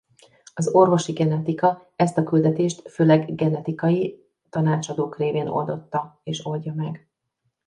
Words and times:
Az 0.53 0.67
orvosi 0.67 1.11
genetika 1.11 1.91
ezt 1.95 2.17
a 2.17 2.23
küldetést 2.23 2.89
főleg 2.89 3.35
genetikai 3.35 4.25
tanácsadók 4.49 5.17
révén 5.17 5.47
oldotta 5.47 6.19
és 6.23 6.45
oldja 6.45 6.73
meg. 6.73 7.07